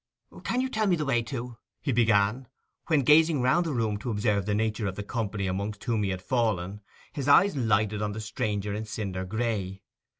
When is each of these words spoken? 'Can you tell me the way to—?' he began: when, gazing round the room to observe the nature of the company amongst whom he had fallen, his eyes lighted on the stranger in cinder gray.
'Can 0.43 0.61
you 0.61 0.67
tell 0.67 0.87
me 0.87 0.95
the 0.95 1.05
way 1.05 1.21
to—?' 1.21 1.57
he 1.79 1.91
began: 1.91 2.47
when, 2.87 3.01
gazing 3.03 3.39
round 3.43 3.67
the 3.67 3.71
room 3.71 3.99
to 3.99 4.09
observe 4.09 4.47
the 4.47 4.55
nature 4.55 4.87
of 4.87 4.95
the 4.95 5.03
company 5.03 5.45
amongst 5.45 5.83
whom 5.83 6.01
he 6.01 6.09
had 6.09 6.23
fallen, 6.23 6.81
his 7.13 7.27
eyes 7.27 7.55
lighted 7.55 8.01
on 8.01 8.13
the 8.13 8.19
stranger 8.19 8.73
in 8.73 8.85
cinder 8.85 9.25
gray. 9.25 9.83